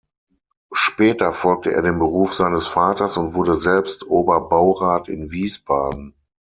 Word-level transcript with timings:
Später 0.71 1.31
folgte 1.31 1.73
er 1.75 1.83
dem 1.83 1.99
Beruf 1.99 2.33
seines 2.33 2.65
Vaters 2.65 3.17
und 3.17 3.35
wurde 3.35 3.53
selbst 3.53 4.07
Oberbaurat 4.07 5.07
in 5.07 5.29
Wiesbaden. 5.29 6.15